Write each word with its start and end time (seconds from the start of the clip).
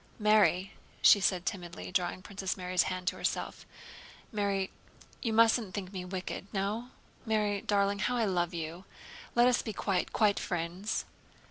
"Mary," 0.17 0.73
she 1.03 1.19
said 1.19 1.45
timidly, 1.45 1.91
drawing 1.91 2.23
Princess 2.23 2.57
Mary's 2.57 2.89
hand 2.89 3.05
to 3.07 3.15
herself, 3.15 3.67
"Mary, 4.31 4.71
you 5.21 5.31
mustn't 5.31 5.75
think 5.75 5.93
me 5.93 6.03
wicked. 6.03 6.47
No? 6.51 6.89
Mary 7.23 7.61
darling, 7.61 7.99
how 7.99 8.17
I 8.17 8.25
love 8.25 8.51
you! 8.51 8.85
Let 9.35 9.47
us 9.47 9.61
be 9.61 9.73
quite, 9.73 10.11
quite 10.11 10.39
friends." 10.39 11.05